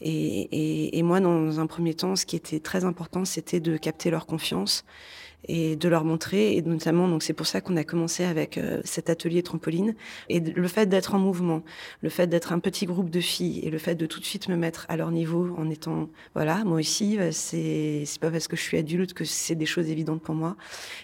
et, 0.00 0.10
et, 0.10 0.98
et, 0.98 1.02
moi, 1.02 1.20
dans 1.20 1.58
un 1.58 1.66
premier 1.66 1.94
temps, 1.94 2.16
ce 2.16 2.26
qui 2.26 2.36
était 2.36 2.60
très 2.60 2.84
important, 2.84 3.24
c'était 3.24 3.60
de 3.60 3.76
capter 3.76 4.10
leur 4.10 4.26
confiance 4.26 4.84
et 5.48 5.76
de 5.76 5.88
leur 5.88 6.04
montrer. 6.04 6.56
Et 6.56 6.62
notamment, 6.62 7.08
donc 7.08 7.22
c'est 7.22 7.32
pour 7.32 7.46
ça 7.46 7.60
qu'on 7.60 7.76
a 7.76 7.84
commencé 7.84 8.24
avec 8.24 8.58
euh, 8.58 8.80
cet 8.84 9.10
atelier 9.10 9.42
trampoline. 9.42 9.94
Et 10.28 10.40
le 10.40 10.68
fait 10.68 10.86
d'être 10.86 11.14
en 11.14 11.18
mouvement, 11.18 11.62
le 12.02 12.08
fait 12.08 12.26
d'être 12.26 12.52
un 12.52 12.58
petit 12.58 12.86
groupe 12.86 13.10
de 13.10 13.20
filles 13.20 13.60
et 13.60 13.70
le 13.70 13.78
fait 13.78 13.94
de 13.94 14.06
tout 14.06 14.20
de 14.20 14.24
suite 14.24 14.48
me 14.48 14.56
mettre 14.56 14.86
à 14.88 14.96
leur 14.96 15.10
niveau 15.10 15.54
en 15.56 15.70
étant, 15.70 16.08
voilà, 16.34 16.64
moi 16.64 16.78
aussi, 16.78 17.18
euh, 17.18 17.30
c'est 17.32 18.04
pas 18.20 18.30
parce 18.30 18.48
que 18.48 18.56
je 18.56 18.62
suis 18.62 18.78
adulte 18.78 19.14
que 19.14 19.24
c'est 19.24 19.54
des 19.54 19.66
choses 19.66 19.88
évidentes 19.88 20.22
pour 20.22 20.34
moi. 20.34 20.56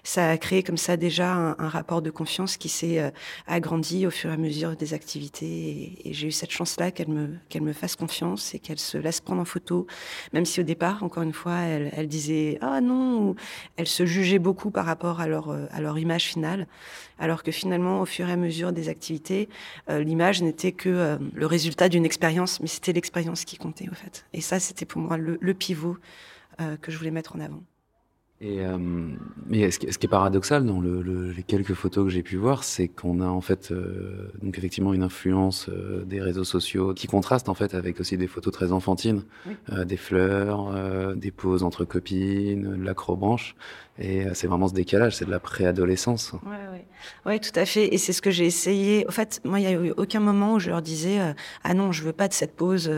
Ça 0.02 0.28
a 0.28 0.36
créé 0.38 0.62
comme 0.62 0.76
ça 0.76 0.96
déjà 0.96 1.32
un, 1.32 1.72
rapport 1.72 2.02
de 2.02 2.10
confiance 2.10 2.56
qui 2.56 2.68
s'est 2.68 2.98
euh, 2.98 3.10
agrandi 3.46 4.06
au 4.06 4.10
fur 4.10 4.30
et 4.30 4.34
à 4.34 4.36
mesure 4.36 4.76
des 4.76 4.94
activités. 4.94 5.98
Et, 6.04 6.12
j'ai 6.12 6.28
eu 6.28 6.30
cette 6.30 6.50
chance-là 6.50 6.90
qu'elle 6.90 7.08
me 7.08 7.30
qu'elle 7.48 7.62
me 7.62 7.72
fasse 7.72 7.96
confiance 7.96 8.54
et 8.54 8.58
qu'elle 8.58 8.78
se 8.78 8.98
laisse 8.98 9.20
prendre 9.20 9.40
en 9.40 9.46
photo, 9.46 9.86
même 10.34 10.44
si 10.44 10.60
au 10.60 10.62
départ, 10.62 11.02
encore 11.02 11.22
une 11.22 11.32
fois, 11.32 11.60
elle, 11.60 11.90
elle 11.96 12.08
disait 12.08 12.58
ah 12.60 12.80
non, 12.80 13.30
ou 13.30 13.34
elle 13.76 13.86
se 13.86 14.04
jugeait 14.22 14.38
beaucoup 14.38 14.70
par 14.70 14.86
rapport 14.86 15.20
à 15.20 15.26
leur, 15.26 15.50
euh, 15.50 15.66
à 15.72 15.80
leur 15.80 15.98
image 15.98 16.24
finale, 16.24 16.66
alors 17.18 17.42
que 17.42 17.50
finalement, 17.50 18.00
au 18.00 18.06
fur 18.06 18.28
et 18.28 18.32
à 18.32 18.36
mesure 18.36 18.72
des 18.72 18.88
activités, 18.88 19.48
euh, 19.90 20.02
l'image 20.02 20.42
n'était 20.42 20.72
que 20.72 20.88
euh, 20.88 21.18
le 21.34 21.46
résultat 21.46 21.88
d'une 21.88 22.04
expérience, 22.04 22.60
mais 22.60 22.68
c'était 22.68 22.92
l'expérience 22.92 23.44
qui 23.44 23.56
comptait, 23.56 23.88
au 23.90 23.94
fait. 23.94 24.24
Et 24.32 24.40
ça, 24.40 24.60
c'était 24.60 24.86
pour 24.86 25.00
moi 25.00 25.16
le 25.16 25.54
pivot 25.54 25.96
que 26.80 26.92
je 26.92 26.98
voulais 26.98 27.10
mettre 27.10 27.34
en 27.34 27.40
avant. 27.40 27.62
Et 28.42 28.61
euh, 28.61 28.76
mais 29.46 29.70
ce 29.70 29.78
qui, 29.78 29.87
est 29.87 30.08
paradoxal 30.08 30.66
dans 30.66 30.80
le, 30.80 31.00
le, 31.00 31.30
les 31.30 31.44
quelques 31.44 31.75
photos 31.75 32.06
que 32.06 32.11
j'ai 32.11 32.25
pu 32.25 32.37
voir, 32.37 32.64
c'est 32.64 32.88
qu'on 32.88 33.20
a 33.20 33.26
en 33.26 33.40
fait 33.40 33.70
euh, 33.70 34.32
donc 34.42 34.58
effectivement 34.58 34.92
une 34.92 35.04
influence 35.04 35.68
euh, 35.68 36.04
des 36.04 36.20
réseaux 36.20 36.42
sociaux 36.42 36.92
qui 36.92 37.06
contraste 37.06 37.49
en 37.49 37.54
fait 37.54 37.72
avec 37.75 38.00
aussi 38.00 38.16
des 38.16 38.26
photos 38.26 38.52
très 38.52 38.72
enfantines, 38.72 39.22
oui. 39.46 39.56
Euh, 39.72 39.84
des 39.84 39.96
fleurs, 39.96 40.72
euh, 40.75 41.14
des 41.14 41.30
poses 41.30 41.62
entre 41.62 41.84
copines, 41.84 42.78
de 42.78 42.82
l'acrobranche. 42.82 43.54
Et 44.00 44.25
c'est 44.34 44.49
vraiment 44.49 44.66
ce 44.66 44.75
décalage, 44.75 45.14
c'est 45.14 45.26
de 45.26 45.30
la 45.30 45.38
préadolescence. 45.38 46.32
Ouais, 46.32 46.50
ouais. 46.72 46.84
ouais, 47.26 47.38
tout 47.38 47.52
à 47.54 47.66
fait. 47.66 47.94
Et 47.94 47.99
c'est 47.99 48.14
ce 48.14 48.22
que 48.22 48.30
j'ai 48.30 48.46
essayé. 48.46 49.06
En 49.06 49.12
fait, 49.12 49.40
moi, 49.44 49.61
il 49.61 49.66
n'y 49.66 49.68
a 49.68 49.72
eu 49.72 49.92
aucun 49.96 50.18
moment 50.18 50.54
où 50.54 50.58
je 50.58 50.70
leur 50.70 50.80
disais 50.80 51.18
ah 51.62 51.75
non, 51.75 51.92
je 51.92 52.02
veux 52.02 52.14
pas 52.14 52.26
de 52.26 52.32
cette 52.32 52.56
pose 52.56 52.90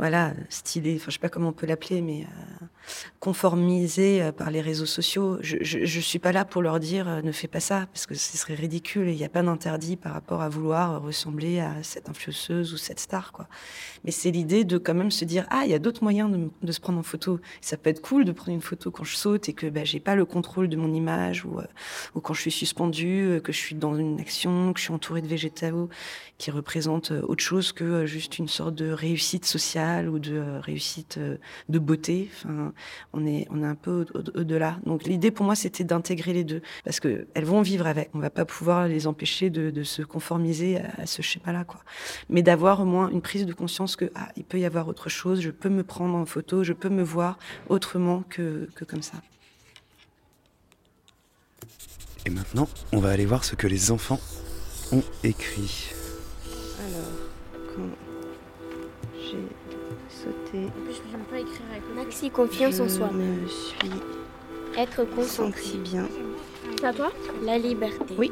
voilà, 0.00 0.32
stylé, 0.48 0.94
enfin 0.96 1.08
je 1.08 1.16
sais 1.16 1.18
pas 1.18 1.28
comment 1.28 1.50
on 1.50 1.52
peut 1.52 1.66
l'appeler, 1.66 2.00
mais 2.00 2.22
euh, 2.22 2.64
conformisé 3.20 4.22
euh, 4.22 4.32
par 4.32 4.50
les 4.50 4.62
réseaux 4.62 4.86
sociaux. 4.86 5.36
Je, 5.42 5.58
je, 5.60 5.84
je, 5.84 6.00
suis 6.00 6.18
pas 6.18 6.32
là 6.32 6.46
pour 6.46 6.62
leur 6.62 6.80
dire 6.80 7.06
euh, 7.06 7.20
ne 7.20 7.32
fais 7.32 7.48
pas 7.48 7.60
ça, 7.60 7.86
parce 7.92 8.06
que 8.06 8.14
ce 8.14 8.38
serait 8.38 8.54
ridicule 8.54 9.10
il 9.10 9.16
n'y 9.16 9.26
a 9.26 9.28
pas 9.28 9.42
d'interdit 9.42 9.98
par 9.98 10.14
rapport 10.14 10.40
à 10.40 10.48
vouloir 10.48 11.02
ressembler 11.02 11.60
à 11.60 11.82
cette 11.82 12.08
influenceuse 12.08 12.72
ou 12.72 12.78
cette 12.78 12.98
star, 12.98 13.30
quoi. 13.30 13.46
Mais 14.04 14.10
c'est 14.10 14.30
l'idée 14.30 14.64
de 14.64 14.78
quand 14.78 14.94
même 14.94 15.10
se 15.10 15.26
dire 15.26 15.46
ah 15.50 15.64
il 15.66 15.70
y 15.70 15.74
a 15.74 15.78
d'autres 15.78 16.02
moyens 16.02 16.34
de, 16.62 16.72
se 16.72 16.80
prendre 16.80 16.98
en 16.98 17.02
photo. 17.02 17.38
Ça 17.60 17.76
peut 17.76 17.90
être 17.90 18.00
cool 18.00 18.24
de 18.24 18.32
prendre 18.32 18.52
une 18.52 18.62
photo 18.62 18.90
quand 18.90 19.04
je 19.04 19.16
saute 19.16 19.50
et 19.50 19.52
que 19.52 19.66
bah, 19.66 19.84
j'ai 19.84 20.00
pas 20.00 20.14
le 20.14 20.24
contrôle 20.24 20.70
de 20.70 20.76
mon 20.76 20.94
image 20.94 21.44
ou, 21.44 21.58
ou 22.14 22.20
quand 22.20 22.32
je 22.32 22.40
suis 22.40 22.50
suspendue, 22.50 23.42
que 23.44 23.52
je 23.52 23.58
suis 23.58 23.74
dans 23.74 23.94
une 23.94 24.18
action, 24.18 24.72
que 24.72 24.78
je 24.78 24.84
suis 24.84 24.94
entourée 24.94 25.20
de 25.20 25.26
végétaux 25.28 25.90
qui 26.38 26.50
représentent 26.50 27.10
autre 27.10 27.42
chose 27.42 27.72
que 27.72 28.06
juste 28.06 28.38
une 28.38 28.48
sorte 28.48 28.74
de 28.74 28.90
réussite 28.90 29.44
sociale 29.44 29.89
ou 29.98 30.18
de 30.18 30.36
euh, 30.36 30.60
réussite 30.60 31.16
euh, 31.18 31.36
de 31.68 31.78
beauté. 31.78 32.30
Enfin, 32.32 32.72
on 33.12 33.26
est, 33.26 33.46
on 33.50 33.62
est 33.62 33.66
un 33.66 33.74
peu 33.74 34.06
au-delà. 34.34 34.78
Au 34.84 34.88
Donc 34.88 35.04
l'idée 35.04 35.30
pour 35.30 35.44
moi, 35.44 35.54
c'était 35.54 35.84
d'intégrer 35.84 36.32
les 36.32 36.44
deux 36.44 36.62
parce 36.84 37.00
que 37.00 37.26
elles 37.34 37.44
vont 37.44 37.62
vivre 37.62 37.86
avec. 37.86 38.10
On 38.14 38.18
va 38.18 38.30
pas 38.30 38.44
pouvoir 38.44 38.88
les 38.88 39.06
empêcher 39.06 39.50
de, 39.50 39.70
de 39.70 39.82
se 39.82 40.02
conformiser 40.02 40.78
à, 40.78 41.02
à 41.02 41.06
ce 41.06 41.22
schéma-là, 41.22 41.64
quoi. 41.64 41.80
Mais 42.28 42.42
d'avoir 42.42 42.80
au 42.80 42.84
moins 42.84 43.08
une 43.10 43.22
prise 43.22 43.46
de 43.46 43.52
conscience 43.52 43.96
que 43.96 44.10
ah, 44.14 44.28
il 44.36 44.44
peut 44.44 44.58
y 44.58 44.64
avoir 44.64 44.88
autre 44.88 45.08
chose. 45.08 45.40
Je 45.40 45.50
peux 45.50 45.68
me 45.68 45.82
prendre 45.82 46.14
en 46.14 46.26
photo, 46.26 46.64
je 46.64 46.72
peux 46.72 46.88
me 46.88 47.02
voir 47.02 47.38
autrement 47.68 48.24
que, 48.28 48.68
que 48.74 48.84
comme 48.84 49.02
ça. 49.02 49.18
Et 52.26 52.30
maintenant, 52.30 52.68
on 52.92 52.98
va 52.98 53.10
aller 53.10 53.26
voir 53.26 53.44
ce 53.44 53.54
que 53.54 53.66
les 53.66 53.90
enfants 53.90 54.20
ont 54.92 55.02
écrit. 55.24 55.90
Alors, 56.78 58.00
sauté. 60.52 60.66
En 60.66 60.84
plus, 60.84 60.94
je 60.94 61.16
n'aime 61.16 61.26
pas 61.30 61.38
écrire 61.38 61.60
avec 61.70 61.82
le 61.88 61.94
Maxi, 61.94 62.30
confiance 62.30 62.76
je 62.76 62.82
en 62.82 62.88
soi. 62.88 63.10
me 63.12 63.46
suis 63.46 63.90
Être 64.78 65.04
concentré. 65.04 65.60
senti 65.62 65.78
bien. 65.78 66.08
À 66.82 66.92
toi 66.92 67.12
La 67.42 67.58
liberté. 67.58 68.14
Oui. 68.18 68.30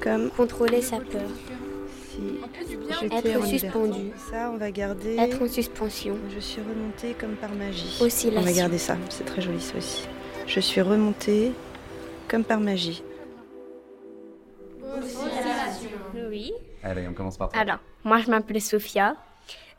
Comme 0.00 0.30
Contrôler 0.30 0.82
sa 0.82 0.98
peur. 0.98 1.22
si 2.10 3.04
Être 3.06 3.36
en 3.42 3.46
suspendu. 3.46 3.98
liberté. 3.98 4.12
Ça, 4.30 4.50
on 4.52 4.56
va 4.56 4.70
garder. 4.70 5.16
Être 5.16 5.42
en 5.42 5.48
suspension. 5.48 6.16
Je 6.34 6.40
suis 6.40 6.60
remontée 6.60 7.14
comme 7.18 7.34
par 7.36 7.50
magie. 7.52 7.98
Oscillation. 8.00 8.40
On 8.40 8.44
va 8.44 8.52
garder 8.52 8.78
ça. 8.78 8.96
C'est 9.08 9.24
très 9.24 9.40
joli 9.40 9.60
ça 9.60 9.76
aussi. 9.78 10.06
Je 10.46 10.60
suis 10.60 10.80
remontée 10.80 11.52
comme 12.28 12.44
par 12.44 12.60
magie. 12.60 13.02
Oui. 16.28 16.52
Allez, 16.82 17.06
on 17.08 17.12
commence 17.14 17.36
par 17.36 17.48
toi. 17.50 17.60
Alors, 17.60 17.78
moi 18.04 18.18
je 18.20 18.30
m'appelle 18.30 18.60
Sophia. 18.60 19.16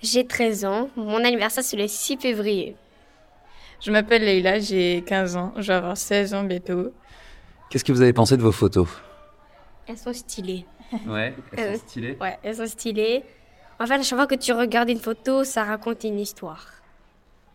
J'ai 0.02 0.26
13 0.26 0.66
ans. 0.66 0.90
Mon 0.96 1.24
anniversaire 1.24 1.64
c'est 1.64 1.78
le 1.78 1.88
6 1.88 2.18
février. 2.18 2.76
Je 3.82 3.92
m'appelle 3.92 4.24
Leïla, 4.26 4.60
j'ai 4.60 5.04
15 5.06 5.36
ans. 5.38 5.54
Je 5.58 5.68
vais 5.68 5.74
avoir 5.74 5.98
16 5.98 6.34
ans 6.34 6.44
bientôt. 6.44 6.92
Qu'est-ce 7.70 7.84
que 7.84 7.92
vous 7.92 8.02
avez 8.02 8.14
pensé 8.14 8.36
de 8.36 8.42
vos 8.42 8.52
photos 8.52 8.88
Elles 9.88 9.98
sont 9.98 10.14
stylées. 10.14 10.66
Ouais, 11.08 11.34
elles 11.56 11.60
Euh, 11.60 11.74
sont 11.76 11.80
stylées. 11.88 12.18
Ouais, 12.20 12.38
elles 12.44 12.56
sont 12.56 12.66
stylées. 12.68 13.24
En 13.80 13.86
fait, 13.86 13.94
à 13.94 14.04
chaque 14.04 14.18
fois 14.18 14.28
que 14.28 14.36
tu 14.36 14.52
regardes 14.52 14.90
une 14.90 15.00
photo, 15.00 15.44
ça 15.44 15.64
raconte 15.64 16.04
une 16.04 16.20
histoire. 16.20 16.66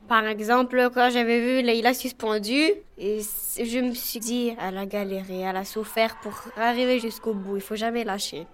Par 0.09 0.25
exemple, 0.27 0.91
quand 0.95 1.11
j'avais 1.11 1.41
vu 1.41 1.63
Leïla 1.67 1.93
suspendue, 1.95 2.71
et 2.99 3.21
je 3.59 3.79
me 3.81 3.93
suis 3.95 4.21
dit, 4.21 4.55
elle 4.61 4.79
a 4.79 4.87
galéré, 4.87 5.41
elle 5.41 5.57
a 5.57 5.65
souffert 5.65 6.17
pour 6.21 6.35
arriver 6.57 7.01
jusqu'au 7.01 7.35
bout. 7.35 7.57
Il 7.57 7.63
faut 7.63 7.75
jamais 7.77 8.05
lâcher. 8.05 8.47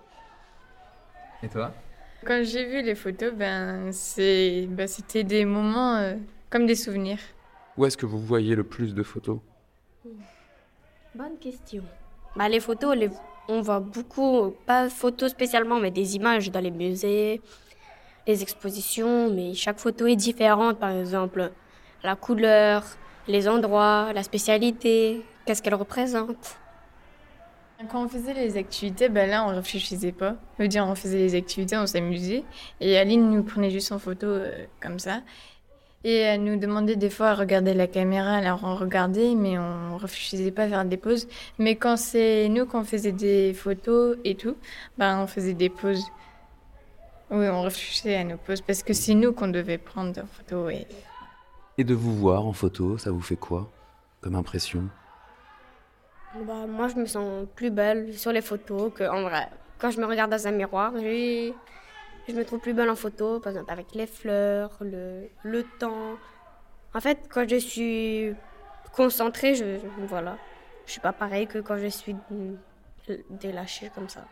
Et 1.42 1.48
toi? 1.48 1.72
Quand 2.24 2.42
j'ai 2.44 2.64
vu 2.66 2.82
les 2.82 2.94
photos, 2.94 3.32
ben 3.32 3.90
c'est, 3.92 4.66
ben, 4.68 4.86
c'était 4.86 5.24
des 5.24 5.44
moments 5.44 5.96
euh, 5.96 6.14
comme 6.50 6.66
des 6.66 6.74
souvenirs. 6.74 7.18
Où 7.76 7.86
est-ce 7.86 7.96
que 7.96 8.06
vous 8.06 8.18
voyez 8.18 8.54
le 8.54 8.64
plus 8.64 8.94
de 8.94 9.02
photos? 9.02 9.38
Bonne 11.14 11.38
question. 11.40 11.82
Bah, 12.36 12.48
les 12.48 12.60
photos, 12.60 12.94
les- 12.96 13.10
on 13.48 13.62
voit 13.62 13.80
beaucoup, 13.80 14.54
pas 14.66 14.88
photos 14.90 15.30
spécialement, 15.30 15.80
mais 15.80 15.90
des 15.90 16.14
images 16.16 16.50
dans 16.50 16.60
les 16.60 16.70
musées, 16.70 17.40
les 18.26 18.42
expositions, 18.42 19.32
mais 19.32 19.54
chaque 19.54 19.78
photo 19.78 20.06
est 20.06 20.16
différente. 20.16 20.78
Par 20.78 20.90
exemple, 20.90 21.50
la 22.04 22.16
couleur, 22.16 22.84
les 23.26 23.48
endroits, 23.48 24.12
la 24.14 24.22
spécialité, 24.22 25.22
qu'est-ce 25.46 25.62
qu'elle 25.62 25.74
représente. 25.74 26.56
Quand 27.88 28.04
on 28.04 28.08
faisait 28.08 28.34
les 28.34 28.58
activités, 28.58 29.08
ben 29.08 29.28
là, 29.28 29.44
on 29.46 29.54
réfléchissait 29.54 30.12
pas. 30.12 30.36
Je 30.58 30.64
veux 30.64 30.68
dire, 30.68 30.86
on 30.86 30.94
faisait 30.94 31.16
les 31.16 31.34
activités, 31.34 31.78
on 31.78 31.86
s'amusait. 31.86 32.44
Et 32.80 32.98
Aline 32.98 33.30
nous 33.30 33.42
prenait 33.42 33.70
juste 33.70 33.90
en 33.90 33.98
photo 33.98 34.26
euh, 34.26 34.66
comme 34.82 34.98
ça. 34.98 35.22
Et 36.04 36.16
elle 36.16 36.44
nous 36.44 36.58
demandait 36.58 36.96
des 36.96 37.08
fois 37.08 37.28
à 37.28 37.34
regarder 37.34 37.72
la 37.72 37.86
caméra. 37.86 38.32
Alors 38.32 38.64
on 38.64 38.76
regardait, 38.76 39.34
mais 39.34 39.58
on 39.58 39.96
réfléchissait 39.96 40.50
pas 40.50 40.64
à 40.64 40.68
faire 40.68 40.84
des 40.84 40.98
pauses. 40.98 41.26
Mais 41.58 41.76
quand 41.76 41.96
c'est 41.96 42.48
nous 42.50 42.66
qu'on 42.66 42.84
faisait 42.84 43.12
des 43.12 43.54
photos 43.54 44.18
et 44.24 44.34
tout, 44.34 44.56
ben 44.98 45.22
on 45.22 45.26
faisait 45.26 45.54
des 45.54 45.70
pauses. 45.70 46.04
Oui, 47.30 47.48
on 47.48 47.62
réfléchissait 47.62 48.16
à 48.16 48.24
nos 48.24 48.36
pauses 48.36 48.60
parce 48.60 48.82
que 48.82 48.92
c'est 48.92 49.14
nous 49.14 49.32
qu'on 49.32 49.48
devait 49.48 49.78
prendre 49.78 50.12
des 50.12 50.22
photos. 50.30 50.72
Et... 50.72 50.86
Et 51.78 51.84
de 51.84 51.94
vous 51.94 52.14
voir 52.14 52.44
en 52.44 52.52
photo, 52.52 52.98
ça 52.98 53.10
vous 53.10 53.22
fait 53.22 53.36
quoi 53.36 53.70
comme 54.20 54.34
impression? 54.34 54.90
Bah, 56.34 56.66
moi, 56.68 56.88
je 56.88 56.96
me 56.96 57.06
sens 57.06 57.46
plus 57.56 57.70
belle 57.70 58.16
sur 58.16 58.32
les 58.32 58.40
photos 58.40 58.92
qu'en 58.96 59.22
vrai. 59.22 59.48
Quand 59.78 59.90
je 59.90 60.00
me 60.00 60.06
regarde 60.06 60.30
dans 60.30 60.46
un 60.46 60.52
miroir, 60.52 60.92
je 60.96 61.52
me 62.32 62.44
trouve 62.44 62.60
plus 62.60 62.74
belle 62.74 62.90
en 62.90 62.96
photo, 62.96 63.40
par 63.40 63.52
exemple 63.52 63.72
avec 63.72 63.94
les 63.94 64.06
fleurs, 64.06 64.70
le, 64.80 65.22
le 65.42 65.64
temps. 65.78 66.16
En 66.94 67.00
fait, 67.00 67.18
quand 67.28 67.48
je 67.48 67.56
suis 67.56 68.32
concentrée, 68.92 69.54
je, 69.54 69.78
voilà, 70.06 70.36
je 70.86 70.92
suis 70.92 71.00
pas 71.00 71.12
pareil 71.12 71.46
que 71.46 71.58
quand 71.58 71.78
je 71.78 71.86
suis 71.86 72.14
délâchée 73.30 73.90
comme 73.94 74.08
ça. 74.08 74.24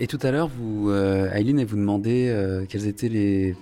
Et 0.00 0.06
tout 0.06 0.18
à 0.22 0.30
l'heure, 0.30 0.48
vous, 0.48 0.90
euh, 0.90 1.30
Aileen, 1.32 1.64
vous 1.64 1.76
demandait 1.76 2.28
euh, 2.30 2.66
quelles 2.68 2.86
étaient 2.86 3.08
les 3.08 3.56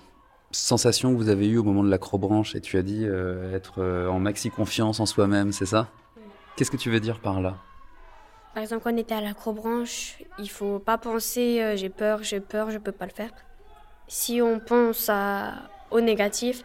sensation 0.54 1.12
que 1.12 1.16
vous 1.16 1.28
avez 1.28 1.48
eue 1.48 1.58
au 1.58 1.62
moment 1.62 1.82
de 1.82 1.90
l'acrobranche 1.90 2.54
et 2.54 2.60
tu 2.60 2.76
as 2.76 2.82
dit 2.82 3.04
euh, 3.06 3.54
être 3.54 3.74
euh, 3.78 4.08
en 4.08 4.20
maxi 4.20 4.50
confiance 4.50 5.00
en 5.00 5.06
soi-même, 5.06 5.52
c'est 5.52 5.66
ça? 5.66 5.88
Qu'est-ce 6.56 6.70
que 6.70 6.76
tu 6.76 6.90
veux 6.90 7.00
dire 7.00 7.18
par 7.20 7.40
là? 7.40 7.56
Par 8.54 8.62
exemple, 8.62 8.82
quand 8.84 8.92
on 8.92 8.96
était 8.98 9.14
à 9.14 9.22
l'acrobranche, 9.22 10.22
il 10.38 10.50
faut 10.50 10.78
pas 10.78 10.98
penser 10.98 11.60
euh, 11.62 11.76
j'ai 11.76 11.88
peur, 11.88 12.22
j'ai 12.22 12.40
peur, 12.40 12.70
je 12.70 12.78
peux 12.78 12.92
pas 12.92 13.06
le 13.06 13.12
faire. 13.12 13.30
Si 14.06 14.42
on 14.42 14.60
pense 14.60 15.10
au 15.90 16.00
négatif, 16.02 16.64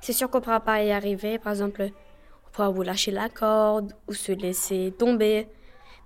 c'est 0.00 0.12
sûr 0.12 0.28
qu'on 0.30 0.40
pourra 0.40 0.60
pas 0.60 0.82
y 0.82 0.90
arriver. 0.90 1.38
Par 1.38 1.52
exemple, 1.52 1.82
on 2.46 2.50
pourra 2.50 2.70
vous 2.70 2.82
lâcher 2.82 3.12
la 3.12 3.28
corde 3.28 3.92
ou 4.08 4.14
se 4.14 4.32
laisser 4.32 4.92
tomber. 4.98 5.46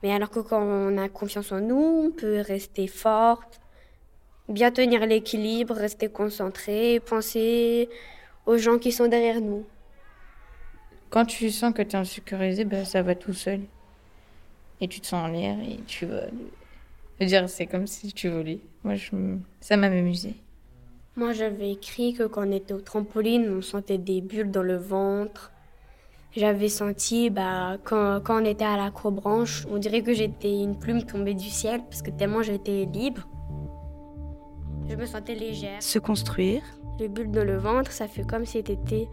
Mais 0.02 0.12
alors 0.12 0.30
que 0.30 0.40
quand 0.40 0.60
on 0.60 0.98
a 0.98 1.08
confiance 1.08 1.52
en 1.52 1.60
nous, 1.60 2.06
on 2.06 2.10
peut 2.10 2.40
rester 2.40 2.86
forte, 2.86 3.60
bien 4.48 4.70
tenir 4.70 5.06
l'équilibre, 5.06 5.74
rester 5.74 6.08
concentré, 6.10 7.00
penser 7.00 7.88
aux 8.44 8.58
gens 8.58 8.78
qui 8.78 8.92
sont 8.92 9.08
derrière 9.08 9.40
nous. 9.40 9.64
Quand 11.12 11.26
tu 11.26 11.50
sens 11.50 11.75
que 11.75 11.83
tu 11.83 11.95
es 11.95 11.99
en 11.99 12.04
sécurisé, 12.07 12.64
ben, 12.64 12.87
ça 12.87 13.02
va 13.02 13.14
tout 13.14 13.35
seul. 13.35 13.61
Et 14.81 14.88
tu 14.88 14.99
te 14.99 15.07
sens 15.07 15.28
en 15.28 15.28
l'air 15.28 15.59
et 15.61 15.78
tu 15.87 16.07
voles. 16.07 16.33
Je 17.21 17.25
veux 17.25 17.28
dire, 17.28 17.50
c'est 17.50 17.66
comme 17.66 17.87
si 17.87 18.14
tu 18.14 18.31
volais. 18.31 18.61
Moi, 18.83 18.95
je... 18.95 19.11
ça 19.61 19.76
m'a 19.76 19.88
amusé. 19.88 20.35
Moi, 21.14 21.35
j'avais 21.35 21.73
écrit 21.73 22.14
que 22.14 22.23
quand 22.23 22.49
on 22.49 22.50
était 22.50 22.73
au 22.73 22.81
trampoline, 22.81 23.59
on 23.59 23.61
sentait 23.61 23.99
des 23.99 24.23
bulles 24.23 24.50
dans 24.50 24.62
le 24.62 24.78
ventre. 24.78 25.52
J'avais 26.35 26.71
senti, 26.71 27.28
bah, 27.28 27.76
quand, 27.85 28.23
quand 28.25 28.40
on 28.40 28.47
était 28.47 28.64
à 28.64 28.78
l'acrobranche, 28.78 29.66
on 29.71 29.76
dirait 29.76 30.00
que 30.00 30.14
j'étais 30.14 30.62
une 30.62 30.78
plume 30.78 31.02
tombée 31.02 31.35
du 31.35 31.50
ciel 31.50 31.83
parce 31.90 32.00
que 32.00 32.11
tellement 32.11 32.40
j'étais 32.40 32.87
libre. 32.87 33.28
Je 34.88 34.97
me 34.97 35.04
sentais 35.04 35.35
légère. 35.35 35.83
Se 35.83 35.99
construire. 35.99 36.62
Les 36.99 37.09
bulles 37.09 37.31
dans 37.31 37.45
le 37.45 37.59
ventre, 37.59 37.92
ça 37.92 38.09
fait 38.09 38.26
comme 38.26 38.47
si 38.47 38.64
tu 38.64 38.73
étais 38.73 39.09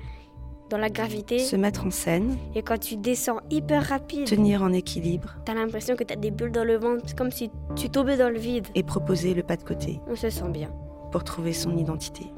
dans 0.69 0.77
la 0.77 0.89
gravité. 0.89 1.39
Se 1.39 1.55
mettre 1.55 1.85
en 1.85 1.91
scène. 1.91 2.38
Et 2.55 2.61
quand 2.61 2.77
tu 2.77 2.95
descends 2.95 3.39
hyper 3.49 3.83
rapide, 3.83 4.25
tenir 4.25 4.61
en 4.61 4.71
équilibre. 4.71 5.35
T'as 5.45 5.55
l'impression 5.55 5.95
que 5.95 6.03
t'as 6.03 6.15
des 6.15 6.31
bulles 6.31 6.51
dans 6.51 6.63
le 6.63 6.77
ventre, 6.77 7.03
c'est 7.05 7.17
comme 7.17 7.31
si 7.31 7.51
tu 7.75 7.89
tombais 7.89 8.17
dans 8.17 8.29
le 8.29 8.38
vide. 8.39 8.67
Et 8.75 8.83
proposer 8.83 9.33
le 9.33 9.43
pas 9.43 9.57
de 9.57 9.63
côté. 9.63 9.99
On 10.07 10.15
se 10.15 10.29
sent 10.29 10.49
bien. 10.49 10.71
Pour 11.11 11.23
trouver 11.23 11.53
son 11.53 11.75
identité. 11.77 12.31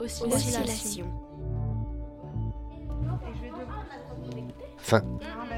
Oscillation. 0.00 1.06
Fin 4.78 5.02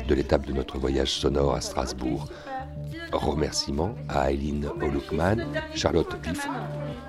de 0.07 0.15
l'étape 0.15 0.45
de 0.47 0.53
notre 0.53 0.79
voyage 0.79 1.13
sonore 1.13 1.55
à 1.55 1.63
Strasbourg. 1.63 2.27
Remerciements 3.13 3.95
à 4.09 4.31
Eileen 4.31 4.69
Olukman, 4.83 5.47
Charlotte 5.75 6.15
Piff, 6.21 6.47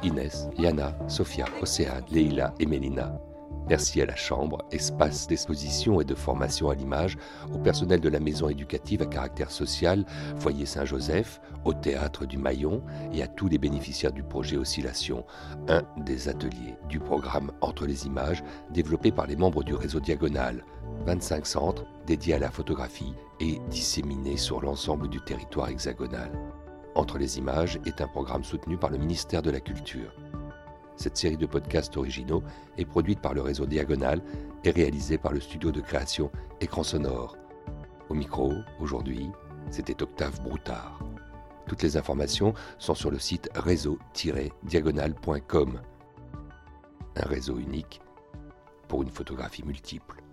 Inès, 0.06 0.48
Yana, 0.60 0.96
Sophia, 1.08 1.46
Océane, 1.62 2.04
Leila 2.12 2.54
et 2.60 2.68
Mélina. 2.68 3.20
Merci 3.68 4.04
à 4.04 4.06
la 4.06 4.16
Chambre, 4.16 4.64
espace 4.72 5.26
d'exposition 5.26 6.00
et 6.00 6.06
de 6.06 6.14
formation 6.14 6.70
à 6.70 6.76
l'image, 6.76 7.18
au 7.52 7.58
personnel 7.58 8.00
de 8.00 8.10
la 8.10 8.20
maison 8.20 8.48
éducative 8.48 9.02
à 9.02 9.08
caractère 9.08 9.50
social, 9.50 10.06
Foyer 10.38 10.68
Saint-Joseph, 10.68 11.42
au 11.64 11.74
Théâtre 11.74 12.28
du 12.28 12.38
Maillon 12.38 12.84
et 13.12 13.24
à 13.24 13.28
tous 13.28 13.48
les 13.48 13.58
bénéficiaires 13.58 14.12
du 14.12 14.22
projet 14.22 14.58
Oscillation, 14.58 15.26
un 15.68 15.82
des 15.98 16.30
ateliers 16.30 16.76
du 16.88 17.00
programme 17.00 17.52
Entre 17.62 17.88
les 17.88 18.06
images 18.06 18.44
développé 18.70 19.12
par 19.12 19.26
les 19.26 19.36
membres 19.36 19.64
du 19.64 19.74
réseau 19.74 20.00
Diagonal. 20.00 20.64
25 21.08 21.48
centres 21.48 21.86
dédiés 22.06 22.36
à 22.36 22.40
la 22.40 22.52
photographie 22.52 23.16
et 23.40 23.60
disséminés 23.72 24.38
sur 24.38 24.62
l'ensemble 24.62 25.08
du 25.10 25.20
territoire 25.22 25.70
hexagonal. 25.70 26.32
Entre 26.96 27.18
les 27.18 27.38
images 27.38 27.80
est 27.86 28.00
un 28.00 28.08
programme 28.08 28.46
soutenu 28.46 28.78
par 28.78 28.90
le 28.90 28.98
ministère 28.98 29.42
de 29.42 29.52
la 29.52 29.60
Culture. 29.60 30.14
Cette 30.96 31.18
série 31.18 31.36
de 31.36 31.46
podcasts 31.46 31.98
originaux 31.98 32.42
est 32.78 32.86
produite 32.86 33.20
par 33.20 33.34
le 33.34 33.42
réseau 33.42 33.66
Diagonal 33.66 34.22
et 34.64 34.72
réalisée 34.72 35.18
par 35.18 35.34
le 35.34 35.42
studio 35.42 35.74
de 35.74 35.82
création 35.82 36.32
Écran 36.62 36.84
Sonore. 36.84 37.36
Au 38.08 38.14
micro, 38.14 38.54
aujourd'hui, 38.80 39.30
c'était 39.72 40.02
Octave 40.02 40.42
Broutard. 40.42 41.02
Toutes 41.68 41.84
les 41.84 41.98
informations 41.98 42.54
sont 42.78 42.96
sur 42.96 43.12
le 43.12 43.20
site 43.20 43.50
réseau-diagonal.com. 43.56 45.82
Un 47.18 47.28
réseau 47.28 47.58
unique 47.58 48.00
pour 48.88 49.04
une 49.04 49.10
photographie 49.10 49.66
multiple. 49.66 50.24